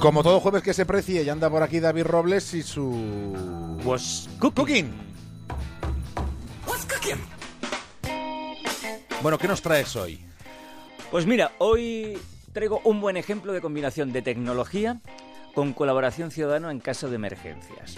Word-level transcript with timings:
Como 0.00 0.22
todo 0.22 0.40
jueves 0.40 0.62
que 0.62 0.72
se 0.72 0.86
precie, 0.86 1.22
ya 1.26 1.32
anda 1.32 1.50
por 1.50 1.62
aquí 1.62 1.78
David 1.78 2.04
Robles 2.04 2.54
y 2.54 2.62
su... 2.62 2.90
Was 3.84 4.30
cooking. 4.40 4.90
Bueno, 9.20 9.36
¿qué 9.36 9.46
nos 9.46 9.60
traes 9.60 9.94
hoy? 9.96 10.24
Pues 11.10 11.26
mira, 11.26 11.52
hoy 11.58 12.18
traigo 12.54 12.80
un 12.84 13.02
buen 13.02 13.18
ejemplo 13.18 13.52
de 13.52 13.60
combinación 13.60 14.10
de 14.10 14.22
tecnología 14.22 15.02
con 15.54 15.74
colaboración 15.74 16.30
ciudadana 16.30 16.70
en 16.70 16.80
caso 16.80 17.10
de 17.10 17.16
emergencias. 17.16 17.96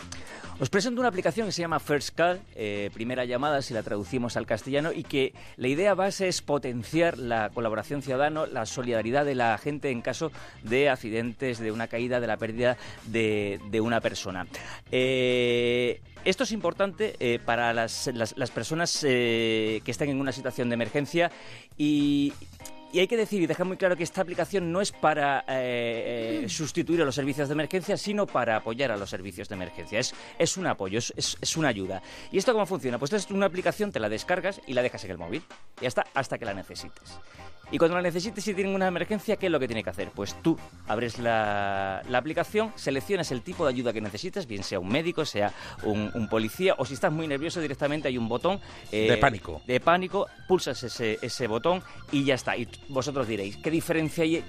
Os 0.60 0.70
presento 0.70 1.00
una 1.00 1.08
aplicación 1.08 1.46
que 1.46 1.52
se 1.52 1.62
llama 1.62 1.80
First 1.80 2.14
Call, 2.14 2.40
eh, 2.54 2.90
primera 2.94 3.24
llamada 3.24 3.62
si 3.62 3.74
la 3.74 3.82
traducimos 3.82 4.36
al 4.36 4.46
castellano, 4.46 4.92
y 4.92 5.02
que 5.02 5.34
la 5.56 5.68
idea 5.68 5.94
base 5.94 6.28
es 6.28 6.42
potenciar 6.42 7.18
la 7.18 7.50
colaboración 7.50 8.02
ciudadana, 8.02 8.46
la 8.46 8.66
solidaridad 8.66 9.24
de 9.24 9.34
la 9.34 9.56
gente 9.58 9.90
en 9.90 10.02
caso 10.02 10.30
de 10.62 10.88
accidentes, 10.88 11.58
de 11.58 11.72
una 11.72 11.88
caída, 11.88 12.20
de 12.20 12.26
la 12.26 12.36
pérdida 12.36 12.76
de, 13.06 13.80
una 13.80 14.00
persona. 14.00 14.46
Eh, 14.92 16.00
esto 16.24 16.44
es 16.44 16.52
importante 16.52 17.16
eh, 17.18 17.40
para 17.44 17.72
las, 17.72 18.08
las 18.14 18.50
personas 18.50 19.00
que 19.00 19.82
están 19.84 20.08
en 20.08 20.20
una 20.20 20.30
situación 20.30 20.68
de 20.68 20.74
emergencia 20.74 21.32
y 21.76 22.32
y 22.92 23.00
hay 23.00 23.08
que 23.08 23.16
decir 23.16 23.42
y 23.42 23.46
dejar 23.46 23.66
muy 23.66 23.76
claro 23.76 23.96
que 23.96 24.04
esta 24.04 24.20
aplicación 24.20 24.70
no 24.70 24.80
es 24.80 24.92
para 24.92 25.40
eh, 25.48 26.42
eh, 26.44 26.48
sustituir 26.48 27.00
a 27.00 27.04
los 27.04 27.14
servicios 27.14 27.48
de 27.48 27.54
emergencia, 27.54 27.96
sino 27.96 28.26
para 28.26 28.56
apoyar 28.56 28.92
a 28.92 28.96
los 28.96 29.08
servicios 29.08 29.48
de 29.48 29.54
emergencia. 29.54 29.98
Es, 29.98 30.14
es 30.38 30.56
un 30.56 30.66
apoyo, 30.66 30.98
es, 30.98 31.12
es, 31.16 31.56
una 31.56 31.68
ayuda. 31.68 32.02
¿Y 32.30 32.38
esto 32.38 32.52
cómo 32.52 32.66
funciona? 32.66 32.98
Pues 32.98 33.12
es 33.14 33.30
una 33.30 33.46
aplicación, 33.46 33.92
te 33.92 33.98
la 33.98 34.10
descargas 34.10 34.60
y 34.66 34.74
la 34.74 34.82
dejas 34.82 35.04
en 35.04 35.12
el 35.12 35.18
móvil. 35.18 35.42
Y 35.80 35.86
hasta, 35.86 36.06
hasta 36.12 36.36
que 36.38 36.44
la 36.44 36.54
necesites. 36.54 37.18
Y 37.72 37.78
cuando 37.78 37.96
la 37.96 38.02
necesites 38.02 38.46
y 38.46 38.52
tienes 38.52 38.74
una 38.74 38.86
emergencia, 38.86 39.36
¿qué 39.36 39.46
es 39.46 39.52
lo 39.52 39.58
que 39.58 39.66
tiene 39.66 39.82
que 39.82 39.88
hacer? 39.88 40.10
Pues 40.14 40.36
tú 40.42 40.58
abres 40.86 41.18
la, 41.18 42.02
la 42.06 42.18
aplicación, 42.18 42.70
seleccionas 42.76 43.32
el 43.32 43.40
tipo 43.40 43.64
de 43.64 43.72
ayuda 43.72 43.94
que 43.94 44.02
necesitas, 44.02 44.46
bien 44.46 44.62
sea 44.62 44.78
un 44.78 44.88
médico, 44.88 45.24
sea 45.24 45.54
un, 45.84 46.28
policía, 46.28 46.74
o 46.76 46.84
si 46.84 46.92
estás 46.92 47.10
muy 47.10 47.26
nervioso 47.26 47.62
directamente 47.62 48.08
hay 48.08 48.18
un 48.18 48.28
botón... 48.28 48.60
Eh, 48.92 49.08
de 49.08 49.16
pánico. 49.16 49.62
De 49.66 49.80
pánico, 49.80 50.26
pulsas 50.46 50.82
ese, 50.82 51.18
ese 51.22 51.46
botón 51.46 51.82
y 52.10 52.24
ya 52.24 52.34
está. 52.34 52.58
Y 52.58 52.68
vosotros 52.88 53.26
diréis, 53.26 53.56
¿qué 53.56 53.70
diferencia 53.70 54.24
hay 54.24 54.44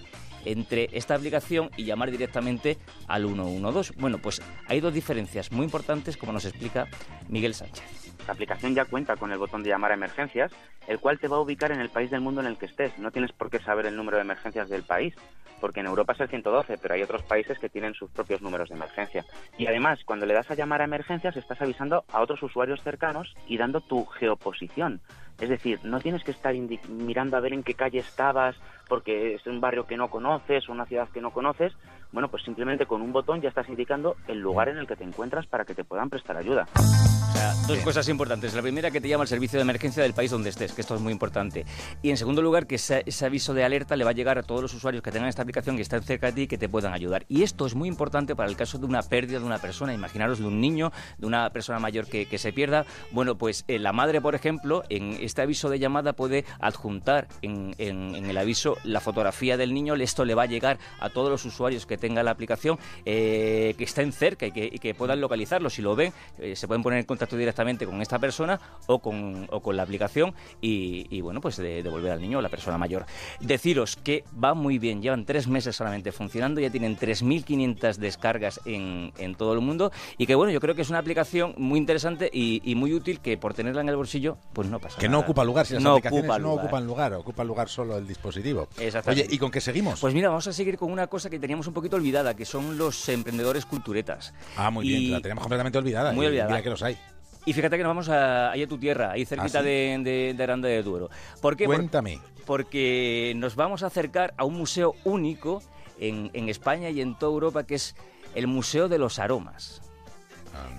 entre 0.46 0.90
esta 0.94 1.16
aplicación 1.16 1.70
y 1.78 1.86
llamar 1.86 2.12
directamente 2.12 2.78
al 3.08 3.26
112? 3.26 3.94
Bueno, 3.98 4.18
pues 4.18 4.42
hay 4.68 4.80
dos 4.80 4.94
diferencias 4.94 5.52
muy 5.52 5.66
importantes, 5.66 6.18
como 6.18 6.34
nos 6.34 6.46
explica 6.46 6.88
Miguel 7.30 7.54
Sánchez. 7.54 7.84
La 8.28 8.34
aplicación 8.34 8.74
ya 8.74 8.86
cuenta 8.86 9.18
con 9.18 9.32
el 9.32 9.38
botón 9.38 9.64
de 9.64 9.70
llamar 9.70 9.92
a 9.92 9.96
emergencias, 9.96 10.52
el 10.88 11.00
cual 11.00 11.20
te 11.20 11.28
va 11.28 11.38
a 11.38 11.42
ubicar 11.42 11.72
en 11.72 11.82
el 11.82 11.90
país 11.90 12.10
del 12.10 12.22
mundo 12.22 12.42
en 12.42 12.48
el 12.48 12.58
que 12.58 12.68
estés. 12.68 12.98
No 12.98 13.12
tienes 13.12 13.34
por 13.34 13.50
qué 13.50 13.60
saber 13.60 13.86
el 13.86 13.98
número 13.98 14.18
de 14.18 14.24
emergencias 14.24 14.70
del 14.70 14.84
país, 14.84 15.14
porque 15.60 15.80
en 15.80 15.86
Europa 15.86 16.14
es 16.14 16.20
el 16.20 16.30
112, 16.30 16.78
pero 16.78 16.94
hay 16.94 17.04
otros 17.04 17.24
países 17.24 17.58
que 17.58 17.70
tienen 17.70 17.94
sus 17.94 18.12
propios 18.12 18.42
números 18.42 18.70
de 18.70 18.76
emergencia. 18.76 19.26
Y 19.58 19.68
además, 19.68 20.00
cuando 20.06 20.26
le 20.26 20.34
das 20.34 20.50
a 20.52 20.56
llamar 20.56 20.82
a 20.82 20.86
emergencias, 20.86 21.38
estás 21.38 21.62
avisando 21.62 22.04
a 22.12 22.22
otros 22.22 22.44
usuarios 22.44 22.82
cercanos 22.82 23.34
y 23.48 23.58
dando 23.58 23.82
tu 23.82 24.06
geoposición. 24.06 25.02
Es 25.40 25.50
decir, 25.50 25.80
no 25.84 26.00
tienes 26.00 26.24
que 26.24 26.32
estar 26.32 26.54
mirando 26.90 27.38
a 27.38 27.40
ver 27.40 27.54
en 27.54 27.64
qué 27.64 27.74
calle 27.74 28.00
estabas 28.00 28.56
porque 28.88 29.36
es 29.36 29.46
un 29.48 29.60
barrio 29.60 29.86
que 29.86 29.98
no 29.98 30.10
conoces 30.10 30.68
o 30.68 30.72
una 30.72 30.86
ciudad 30.86 31.10
que 31.10 31.22
no 31.22 31.32
conoces. 31.32 31.74
Bueno, 32.12 32.30
pues 32.30 32.44
simplemente 32.44 32.86
con 32.86 33.02
un 33.02 33.12
botón 33.12 33.42
ya 33.42 33.50
estás 33.50 33.68
indicando 33.70 34.16
el 34.28 34.40
lugar 34.40 34.70
en 34.70 34.78
el 34.78 34.88
que 34.88 34.96
te 34.96 35.04
encuentras 35.04 35.48
para 35.48 35.66
que 35.66 35.74
te 35.74 35.84
puedan 35.84 36.10
prestar 36.10 36.38
ayuda. 36.38 36.68
O 37.34 37.36
sea, 37.36 37.56
dos 37.68 37.80
cosas 37.80 38.08
importantes. 38.10 38.54
La 38.54 38.62
primera, 38.62 38.92
que 38.92 39.02
te 39.02 39.08
llama 39.08 39.24
el 39.24 39.28
servicio 39.28 39.58
de 39.58 39.64
emergencia 39.64 40.04
del 40.04 40.14
país 40.14 40.30
donde 40.30 40.52
estés, 40.52 40.72
que 40.72 40.82
esto 40.82 40.94
es 40.94 41.02
muy 41.02 41.12
importante. 41.12 41.66
Y 42.04 42.12
en 42.12 42.18
segundo 42.18 42.44
lugar, 42.44 42.68
que 42.68 42.76
ese, 42.76 43.04
aviso 43.26 43.56
de 43.56 43.64
alerta 43.64 43.96
le 43.96 44.04
va 44.04 44.12
a 44.12 44.14
llegar 44.14 44.38
a 44.38 44.44
todos 44.44 44.62
los 44.62 44.72
usuarios 44.76 45.02
que 45.02 45.12
tengan 45.12 45.30
esta 45.30 45.42
aplicación, 45.42 45.76
que 45.76 45.82
están 45.82 46.04
cerca 46.04 46.28
de 46.28 46.34
ti, 46.34 46.48
que 46.48 46.60
te 46.60 46.70
puedan 46.70 46.94
ayudar. 46.94 47.26
Y 47.30 47.42
esto 47.42 47.66
es 47.66 47.74
muy 47.74 47.90
importante 47.90 48.36
para 48.36 48.50
el 48.50 48.56
caso 48.56 48.78
de 48.78 48.86
una 48.86 49.02
pérdida 49.02 49.40
de 49.40 49.46
una 49.46 49.58
persona. 49.58 49.96
Imaginaros 49.96 50.38
de 50.38 50.46
un 50.46 50.62
niño, 50.62 50.92
de 51.18 51.26
una 51.26 51.50
persona 51.50 51.80
mayor 51.80 52.06
que, 52.06 52.38
se 52.38 52.54
pierda. 52.54 52.86
Bueno, 53.10 53.36
pues 53.36 53.66
eh, 53.68 53.80
la 53.80 53.94
madre, 53.94 54.22
por 54.22 54.36
ejemplo, 54.36 54.84
en 54.90 55.18
este 55.20 55.42
aviso 55.42 55.72
de 55.72 55.80
llamada 55.80 56.14
puede 56.14 56.46
adjuntar 56.60 57.28
en, 57.42 57.74
el 57.80 58.38
aviso 58.38 58.78
la 58.84 59.00
fotografía 59.00 59.58
del 59.58 59.74
niño. 59.74 59.96
Esto 59.96 60.24
le 60.24 60.36
va 60.36 60.44
a 60.44 60.48
llegar 60.48 60.78
a 61.00 61.10
todos 61.10 61.32
los 61.32 61.44
usuarios 61.46 61.88
que 61.88 61.98
tengan 61.98 62.26
la 62.26 62.32
aplicación, 62.32 62.78
eh, 63.06 63.74
que 63.76 63.86
estén 63.86 64.12
cerca 64.12 64.46
y 64.46 64.52
que, 64.52 64.94
puedan 64.94 65.20
localizarlo. 65.20 65.72
Si 65.72 65.82
lo 65.82 65.96
ven, 65.96 66.14
eh, 66.38 66.56
se 66.56 66.68
pueden 66.68 66.84
poner 66.84 67.00
en 67.00 67.06
contacto 67.06 67.23
directamente 67.32 67.86
con 67.86 68.02
esta 68.02 68.20
persona 68.20 68.60
o 68.88 69.00
con, 69.00 69.48
o 69.50 69.62
con 69.62 69.78
la 69.78 69.84
aplicación 69.84 70.34
y, 70.62 71.22
bueno, 71.22 71.42
pues 71.42 71.58
devolver 71.58 72.12
al 72.12 72.22
niño 72.22 72.40
o 72.40 72.42
la 72.42 72.50
persona 72.50 72.78
mayor. 72.78 73.06
Deciros 73.40 73.96
que 73.96 74.24
va 74.42 74.54
muy 74.54 74.80
bien, 74.80 75.02
llevan 75.02 75.26
tres 75.26 75.48
meses 75.48 75.76
solamente 75.76 76.12
funcionando, 76.12 76.62
ya 76.62 76.70
tienen 76.70 76.98
3.500 76.98 77.96
descargas 77.96 78.60
en, 78.66 79.12
en, 79.18 79.36
todo 79.36 79.54
el 79.54 79.62
mundo 79.62 79.92
y 80.18 80.26
que 80.26 80.36
bueno, 80.36 80.52
yo 80.52 80.60
creo 80.60 80.76
que 80.76 80.82
es 80.82 80.90
una 80.90 81.00
aplicación 81.00 81.54
muy 81.58 81.80
interesante 81.80 82.30
y, 82.32 82.74
muy 82.76 82.94
útil 82.94 83.20
que 83.20 83.38
por 83.38 83.54
tenerla 83.54 83.82
en 83.82 83.90
el 83.90 83.96
bolsillo, 83.96 84.38
pues 84.52 84.68
no 84.68 84.80
pasa 84.80 85.00
que 85.00 85.08
nada. 85.08 85.20
no 85.20 85.24
ocupa 85.24 85.44
lugar, 85.44 85.66
si 85.66 85.76
las 85.76 85.84
no 85.84 85.92
aplicaciones 85.92 86.42
no 86.42 86.54
ocupan 86.54 86.86
lugar, 86.86 87.14
ocupa 87.14 87.44
lugar 87.44 87.70
solo 87.70 87.98
el 87.98 88.08
dispositivo. 88.08 88.68
Oye, 89.08 89.28
¿y 89.30 89.38
con 89.38 89.52
qué 89.52 89.62
seguimos? 89.62 90.00
Pues 90.00 90.14
mira, 90.14 90.30
vamos 90.30 90.48
a 90.48 90.54
seguir 90.54 90.78
con 90.78 90.92
una 90.92 91.08
cosa 91.08 91.30
que 91.30 91.40
teníamos 91.40 91.68
un 91.68 91.74
poquito 91.74 91.96
olvidada, 91.96 92.34
que 92.36 92.46
son 92.46 92.78
los 92.78 93.08
emprendedores 93.10 93.66
culturetas. 93.66 94.34
Ah, 94.58 94.72
muy 94.72 94.88
bien, 94.88 95.12
la 95.12 95.22
teníamos 95.22 95.44
completamente 95.44 95.78
olvidada. 95.78 96.14
Muy 96.14 96.26
olvidada. 96.26 96.50
Mira 96.50 96.64
que 96.64 96.70
los 96.70 96.84
hay. 96.84 96.98
Y 97.46 97.54
fíjate 97.54 97.78
que 97.78 97.84
nos 97.84 97.90
vamos 97.90 98.10
a, 98.10 98.52
ahí 98.52 98.64
a 98.64 98.68
tu 98.68 98.78
tierra, 98.78 99.12
ahí 99.12 99.26
cerquita 99.26 99.60
¿Ah, 99.60 99.64
de, 99.64 100.34
de, 100.36 100.44
Aranda 100.44 100.70
de 100.70 100.82
Duero. 100.82 101.10
¿Por 101.42 101.58
qué? 101.58 101.66
Cuéntame. 101.66 102.20
porque 102.46 103.34
nos 103.36 103.56
vamos 103.56 103.84
a 103.84 103.88
acercar 103.88 104.34
a 104.38 104.46
un 104.46 104.54
museo 104.56 104.96
único 105.04 105.62
en, 106.00 106.30
en 106.34 106.50
España 106.50 106.90
y 106.90 107.02
en 107.02 107.18
toda 107.18 107.34
Europa, 107.34 107.66
que 107.66 107.76
es 107.76 107.96
el 108.36 108.48
Museo 108.48 108.88
de 108.88 108.98
los 108.98 109.20
Aromas. 109.20 109.82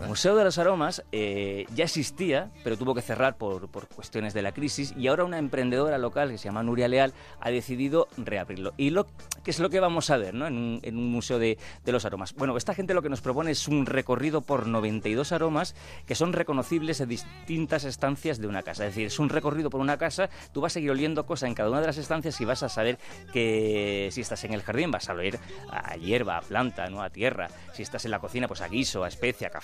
El 0.01 0.09
Museo 0.09 0.37
de 0.37 0.45
los 0.45 0.59
Aromas 0.59 1.03
eh, 1.13 1.67
ya 1.75 1.85
existía, 1.85 2.51
pero 2.63 2.77
tuvo 2.77 2.95
que 2.95 3.03
cerrar 3.03 3.37
por, 3.37 3.69
cuestiones 3.89 4.33
de 4.33 4.43
la 4.43 4.53
crisis 4.53 4.95
y 4.97 5.09
ahora 5.09 5.25
una 5.25 5.39
emprendedora 5.39 5.99
local 5.99 6.31
que 6.31 6.39
se 6.39 6.45
llama 6.45 6.63
Nuria 6.63 6.89
Leal 6.89 7.13
ha 7.41 7.51
decidido 7.51 8.09
reabrirlo. 8.17 8.73
¿Y 8.77 8.91
lo, 8.91 9.07
qué 9.43 9.51
es 9.51 9.59
lo 9.59 9.71
que 9.71 9.81
vamos 9.81 10.11
a 10.11 10.17
ver 10.17 10.35
en, 10.35 10.43
un, 10.43 11.11
Museo 11.11 11.39
de, 11.39 11.59
los 11.87 12.05
Aromas? 12.05 12.35
Bueno, 12.35 12.57
esta 12.57 12.75
gente 12.75 12.95
lo 12.95 13.03
que 13.03 13.09
nos 13.09 13.21
propone 13.21 13.51
es 13.51 13.67
un 13.67 13.87
recorrido 13.87 14.43
por 14.43 14.67
92 14.67 15.33
aromas 15.33 15.75
que 16.07 16.15
son 16.15 16.33
reconocibles 16.33 17.01
en 17.01 17.09
distintas 17.09 17.85
estancias 17.85 18.39
de 18.39 18.47
una 18.47 18.63
casa. 18.63 18.87
Es 18.87 18.95
decir, 18.95 19.09
es 19.09 19.19
un 19.19 19.29
recorrido 19.29 19.71
por 19.71 19.81
una 19.81 19.97
casa, 19.97 20.31
tú 20.53 20.61
vas 20.61 20.73
a 20.73 20.75
seguir 20.75 20.91
oliendo 20.91 21.27
cosas 21.27 21.49
en 21.49 21.55
cada 21.55 21.71
una 21.71 21.81
de 21.81 21.87
las 21.87 21.99
estancias 21.99 22.41
y 22.41 22.45
vas 22.45 22.63
a 22.63 22.69
saber 22.69 22.99
que 23.33 24.09
si 24.13 24.21
estás 24.21 24.45
en 24.45 24.55
el 24.55 24.63
jardín 24.63 24.91
vas 24.91 25.09
a 25.09 25.13
oler 25.13 25.39
a 25.71 25.97
hierba, 25.97 26.37
a 26.37 26.41
planta, 26.43 26.89
¿no? 26.89 27.03
a 27.03 27.11
tierra. 27.11 27.49
Si 27.73 27.83
estás 27.83 28.05
en 28.05 28.13
la 28.13 28.21
cocina, 28.21 28.47
pues 28.47 28.61
a 28.61 28.69
guiso, 28.69 29.05
a 29.05 29.09
especia, 29.09 29.49
a 29.49 29.51
café 29.51 29.64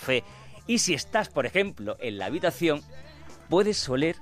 Y 0.67 0.79
si 0.79 0.95
estás, 0.95 1.29
por 1.29 1.47
ejemplo, 1.47 1.97
en 2.01 2.19
la 2.19 2.27
habitación, 2.27 2.83
puedes 3.49 3.89
oler 3.89 4.17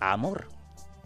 amor. 0.00 0.48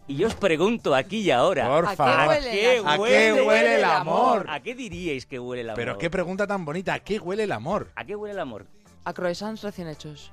Y 0.09 0.17
yo 0.17 0.27
os 0.27 0.35
pregunto 0.35 0.95
aquí 0.95 1.19
y 1.19 1.31
ahora, 1.31 1.79
¿A 1.79 1.97
qué 1.97 3.33
huele, 3.33 3.77
el 3.77 3.85
amor? 3.85 4.47
¿A 4.49 4.61
qué 4.61 4.75
diríais 4.75 5.27
que 5.27 5.39
huele 5.39 5.63
el 5.63 5.71
amor? 5.71 5.77
Pero 5.77 5.99
qué 5.99 6.11
pregunta 6.11 6.47
tan 6.47 6.65
bonita, 6.65 6.95
¿a 6.95 6.99
qué 7.01 7.19
huele 7.19 7.45
el 7.45 7.53
amor? 7.53 7.93
¿A 7.95 8.05
qué 8.05 8.17
huele 8.17 8.35
el 8.35 8.41
amor? 8.41 8.67
A 9.05 9.13
croissants 9.13 9.63
recién 9.63 9.89
hechos. 9.89 10.33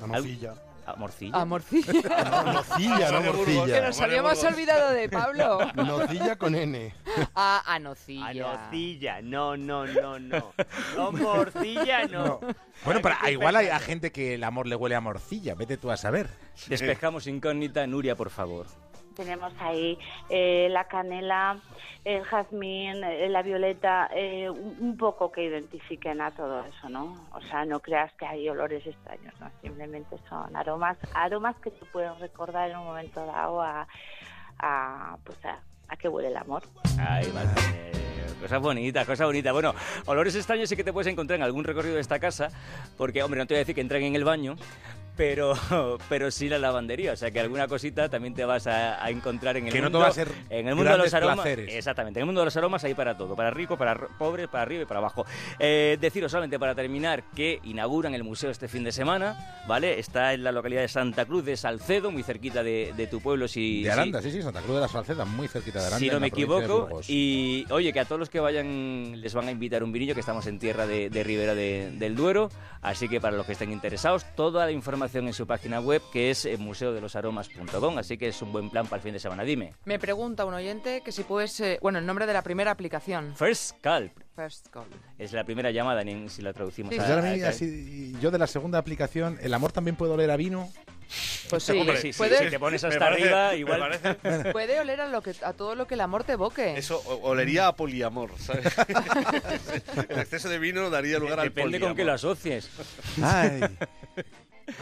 A 0.00 0.06
morcilla. 0.06 0.54
¿A 0.92 0.96
morcilla? 0.96 1.40
A 1.40 1.44
morcilla. 1.44 1.92
A 2.40 2.52
nocilla, 2.52 3.10
no 3.12 3.20
morcilla. 3.22 3.66
Que 3.66 3.80
nos 3.80 4.00
habíamos 4.00 4.44
olvidado 4.44 4.90
de 4.90 5.08
Pablo. 5.08 5.58
Nocilla 5.74 6.36
con 6.36 6.54
N. 6.54 6.94
Ah, 7.34 7.62
a 7.66 7.78
nocilla. 7.78 8.26
A 8.26 8.34
nocilla. 8.34 9.22
No, 9.22 9.56
no, 9.56 9.86
no, 9.86 10.18
no. 10.18 10.52
No, 10.96 11.12
morcilla, 11.12 12.06
no. 12.06 12.40
Bueno, 12.84 13.00
pero 13.02 13.16
igual 13.30 13.56
hay 13.56 13.68
a 13.68 13.78
gente 13.78 14.12
que 14.12 14.34
el 14.34 14.44
amor 14.44 14.66
le 14.66 14.76
huele 14.76 14.94
a 14.94 15.00
morcilla. 15.00 15.54
Vete 15.54 15.76
tú 15.76 15.90
a 15.90 15.96
saber. 15.96 16.28
Despejamos 16.68 17.26
incógnita. 17.26 17.86
Nuria, 17.86 18.14
por 18.16 18.30
favor. 18.30 18.66
Tenemos 19.14 19.52
ahí 19.60 19.98
eh, 20.28 20.68
la 20.70 20.84
canela, 20.84 21.58
el 22.04 22.22
jazmín, 22.24 23.04
eh, 23.04 23.28
la 23.28 23.42
violeta, 23.42 24.10
eh, 24.14 24.50
un 24.50 24.96
poco 24.96 25.30
que 25.30 25.44
identifiquen 25.44 26.20
a 26.20 26.30
todo 26.30 26.64
eso, 26.64 26.88
¿no? 26.88 27.28
O 27.32 27.40
sea, 27.42 27.64
no 27.64 27.80
creas 27.80 28.12
que 28.14 28.26
hay 28.26 28.48
olores 28.48 28.86
extraños, 28.86 29.32
¿no? 29.40 29.50
Simplemente 29.60 30.16
son 30.28 30.56
aromas, 30.56 30.96
aromas 31.14 31.56
que 31.56 31.70
te 31.70 31.84
pueden 31.86 32.18
recordar 32.18 32.70
en 32.70 32.78
un 32.78 32.84
momento 32.84 33.24
dado 33.26 33.62
a, 33.62 33.86
a 34.58 35.16
pues 35.24 35.44
a, 35.44 35.58
a 35.88 35.96
qué 35.96 36.08
huele 36.08 36.28
el 36.28 36.36
amor. 36.36 36.62
Ay, 36.98 37.30
vale. 37.32 37.50
Cosa 38.40 38.58
bonita, 38.58 39.04
cosa 39.04 39.26
bonita. 39.26 39.52
Bueno, 39.52 39.72
olores 40.06 40.34
extraños 40.34 40.68
sí 40.68 40.74
que 40.74 40.82
te 40.82 40.92
puedes 40.92 41.06
encontrar 41.06 41.36
en 41.36 41.44
algún 41.44 41.62
recorrido 41.62 41.94
de 41.94 42.00
esta 42.00 42.18
casa, 42.18 42.48
porque, 42.98 43.22
hombre, 43.22 43.38
no 43.38 43.46
te 43.46 43.54
voy 43.54 43.58
a 43.58 43.60
decir 43.60 43.76
que 43.76 43.80
entren 43.80 44.02
en 44.02 44.16
el 44.16 44.24
baño, 44.24 44.56
pero, 45.16 45.54
pero 46.08 46.30
sí 46.30 46.48
la 46.48 46.58
lavandería. 46.58 47.12
O 47.12 47.16
sea 47.16 47.30
que 47.30 47.40
alguna 47.40 47.68
cosita 47.68 48.08
también 48.08 48.34
te 48.34 48.44
vas 48.44 48.66
a, 48.66 49.08
encontrar 49.10 49.56
en 49.56 49.66
el 49.66 49.72
que 49.72 49.82
mundo. 49.82 49.98
no 49.98 50.04
te 50.04 50.04
va 50.04 50.10
a 50.10 50.14
ser 50.14 50.28
en 50.50 50.68
el 50.68 50.74
mundo 50.74 50.90
de 50.92 50.98
los 50.98 51.14
aromas. 51.14 51.36
Placeres. 51.36 51.74
Exactamente. 51.74 52.20
En 52.20 52.22
el 52.22 52.26
mundo 52.26 52.40
de 52.40 52.46
los 52.46 52.56
aromas 52.56 52.84
hay 52.84 52.94
para 52.94 53.16
todo. 53.16 53.36
Para 53.36 53.50
rico, 53.50 53.76
para 53.76 53.94
pobre, 53.94 54.48
para 54.48 54.62
arriba 54.62 54.82
y 54.82 54.86
para 54.86 55.00
abajo. 55.00 55.26
Eh, 55.58 55.98
deciros 56.00 56.32
solamente 56.32 56.58
para 56.58 56.74
terminar 56.74 57.24
que 57.34 57.60
inauguran 57.64 58.14
el 58.14 58.24
museo 58.24 58.50
este 58.50 58.68
fin 58.68 58.84
de 58.84 58.92
semana. 58.92 59.62
¿Vale? 59.66 59.98
Está 59.98 60.32
en 60.32 60.44
la 60.44 60.52
localidad 60.52 60.82
de 60.82 60.88
Santa 60.88 61.24
Cruz 61.26 61.44
de 61.44 61.56
Salcedo, 61.56 62.10
muy 62.10 62.22
cerquita 62.22 62.62
de, 62.62 63.08
tu 63.10 63.20
pueblo. 63.20 63.48
Si, 63.48 63.82
de 63.82 63.90
Aranda, 63.90 64.22
sí, 64.22 64.30
sí, 64.30 64.42
Santa 64.42 64.60
Cruz 64.60 64.76
de 64.76 64.80
la 64.80 64.88
Salceda, 64.88 65.24
muy 65.24 65.48
cerquita 65.48 65.80
de 65.80 65.86
Aranda. 65.86 65.98
Si 65.98 66.08
no 66.08 66.20
me 66.20 66.28
equivoco. 66.28 67.00
Y 67.08 67.66
oye, 67.70 67.92
que 67.92 68.00
a 68.00 68.04
todos 68.04 68.18
los 68.18 68.30
que 68.30 68.40
vayan 68.40 69.20
les 69.20 69.34
van 69.34 69.48
a 69.48 69.50
invitar 69.50 69.82
un 69.82 69.92
vinillo, 69.92 70.14
que 70.14 70.20
estamos 70.20 70.46
en 70.46 70.58
tierra 70.58 70.86
de, 70.86 71.22
Ribera 71.22 71.54
del 71.54 72.16
Duero. 72.16 72.48
Así 72.80 73.08
que 73.08 73.20
para 73.20 73.36
los 73.36 73.46
que 73.46 73.52
estén 73.52 73.70
interesados, 73.70 74.26
toda 74.34 74.64
la 74.64 74.72
información 74.72 75.01
en 75.02 75.32
su 75.32 75.46
página 75.46 75.80
web, 75.80 76.02
que 76.12 76.30
es 76.30 76.44
eh, 76.44 76.56
museodelosaromas.com. 76.56 77.98
Así 77.98 78.16
que 78.16 78.28
es 78.28 78.40
un 78.42 78.52
buen 78.52 78.70
plan 78.70 78.86
para 78.86 78.96
el 78.96 79.02
fin 79.02 79.12
de 79.12 79.20
semana. 79.20 79.42
Dime. 79.42 79.74
Me 79.84 79.98
pregunta 79.98 80.44
un 80.44 80.54
oyente 80.54 81.02
que 81.04 81.12
si 81.12 81.24
puedes. 81.24 81.58
Eh, 81.60 81.78
bueno, 81.82 81.98
el 81.98 82.06
nombre 82.06 82.26
de 82.26 82.32
la 82.32 82.42
primera 82.42 82.70
aplicación. 82.70 83.34
First 83.36 83.80
Call. 83.80 84.12
First 84.34 84.68
Call. 84.68 84.86
Es 85.18 85.32
la 85.32 85.44
primera 85.44 85.70
llamada, 85.70 86.02
si 86.28 86.42
la 86.42 86.52
traducimos. 86.52 86.96
a, 86.98 87.52
yo 88.20 88.30
de 88.30 88.38
la 88.38 88.46
segunda 88.46 88.78
aplicación, 88.78 89.38
¿el 89.42 89.52
amor 89.54 89.72
también 89.72 89.96
puede 89.96 90.12
oler 90.12 90.30
a 90.30 90.36
vino? 90.36 90.70
Pues 91.50 91.62
sí, 91.64 91.84
sí, 92.00 92.12
si 92.12 92.50
te 92.50 92.58
pones 92.58 92.82
hasta 92.84 93.06
arriba, 93.06 93.54
igual. 93.54 93.98
Puede 94.52 94.80
oler 94.80 95.00
a, 95.00 95.06
lo 95.06 95.22
que, 95.22 95.34
a 95.42 95.52
todo 95.52 95.74
lo 95.74 95.86
que 95.86 95.94
el 95.94 96.00
amor 96.00 96.24
te 96.24 96.32
evoque. 96.32 96.76
Eso 96.76 97.02
olería 97.22 97.68
a 97.68 97.76
poliamor, 97.76 98.30
¿sabes? 98.38 98.66
el 100.08 100.18
exceso 100.18 100.48
de 100.48 100.58
vino 100.58 100.88
daría 100.90 101.18
lugar 101.18 101.40
al 101.40 101.48
Depende 101.48 101.80
con 101.80 101.94
qué 101.94 102.04
lo 102.04 102.12
asocies. 102.12 102.70
Ay. 103.22 103.60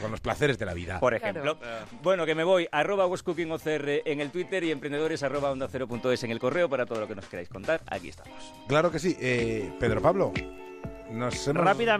Con 0.00 0.10
los 0.10 0.20
placeres 0.20 0.58
de 0.58 0.66
la 0.66 0.74
vida. 0.74 1.00
Por 1.00 1.14
ejemplo. 1.14 1.58
Bueno, 2.02 2.26
que 2.26 2.34
me 2.34 2.44
voy. 2.44 2.68
Arroba 2.70 3.06
OCR 3.06 4.02
en 4.04 4.20
el 4.20 4.30
Twitter 4.30 4.64
y 4.64 4.70
emprendedores 4.70 5.22
arroba 5.22 5.50
onda 5.50 5.68
cero 5.70 5.86
punto 5.88 6.12
es 6.12 6.22
en 6.24 6.30
el 6.30 6.38
correo 6.38 6.68
para 6.68 6.86
todo 6.86 7.00
lo 7.00 7.08
que 7.08 7.14
nos 7.14 7.26
queráis 7.26 7.48
contar. 7.48 7.80
Aquí 7.86 8.08
estamos. 8.08 8.52
Claro 8.68 8.90
que 8.90 8.98
sí. 8.98 9.16
Eh, 9.20 9.72
Pedro 9.78 10.00
Pablo, 10.00 10.32
nos 11.10 11.48
hemos... 11.48 11.64
Rápidamente. 11.64 11.86